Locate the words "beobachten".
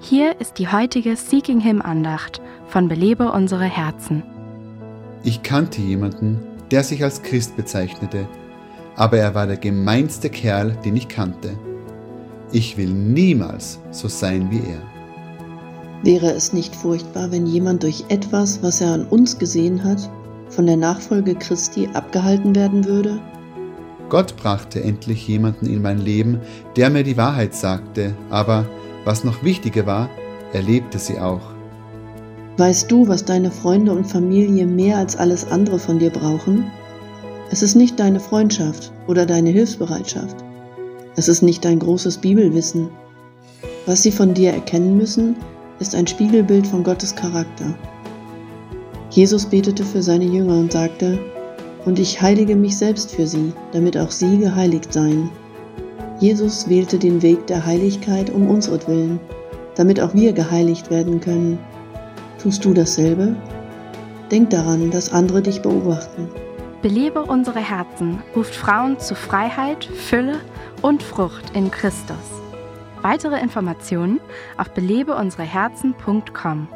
65.62-66.28